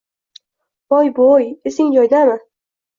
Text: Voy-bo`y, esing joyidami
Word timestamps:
Voy-bo`y, 0.93 1.47
esing 1.73 1.95
joyidami 2.01 2.45